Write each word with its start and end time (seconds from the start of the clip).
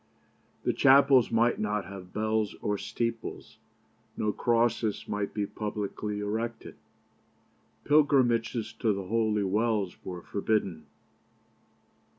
The 0.63 0.73
chapels 0.73 1.29
might 1.29 1.59
not 1.59 1.85
have 1.85 2.11
bells 2.11 2.55
or 2.63 2.75
steeples. 2.75 3.59
No 4.17 4.31
crosses 4.31 5.07
might 5.07 5.31
be 5.31 5.45
publicly 5.45 6.21
erected. 6.21 6.73
Pilgrimages 7.83 8.73
to 8.79 8.93
the 8.93 9.03
holy 9.05 9.43
wells 9.43 10.03
were 10.03 10.23
forbidden. 10.23 10.87